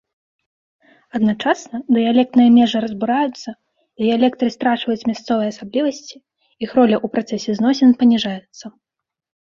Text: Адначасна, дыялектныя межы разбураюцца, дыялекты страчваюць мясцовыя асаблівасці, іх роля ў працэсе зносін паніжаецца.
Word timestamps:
Адначасна, 1.19 1.75
дыялектныя 1.97 2.49
межы 2.57 2.77
разбураюцца, 2.87 3.49
дыялекты 4.03 4.51
страчваюць 4.57 5.07
мясцовыя 5.13 5.49
асаблівасці, 5.57 6.15
іх 6.63 6.69
роля 6.83 6.95
ў 7.05 7.17
працэсе 7.17 7.51
зносін 7.63 7.89
паніжаецца. 8.05 8.65